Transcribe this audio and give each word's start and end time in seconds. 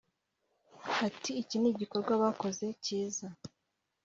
Ati 1.07 1.31
“Iki 1.41 1.55
ni 1.61 1.67
igikorwa 1.71 2.13
bakoze 2.23 2.65
kiza 2.83 3.27